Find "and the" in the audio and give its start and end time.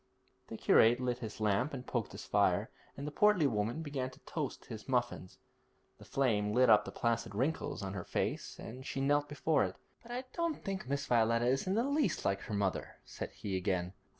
2.97-3.11